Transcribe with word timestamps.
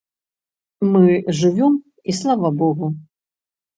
Мы 0.95 1.05
жывём 1.41 1.73
і 2.13 2.19
слава 2.23 2.49
богу. 2.63 2.85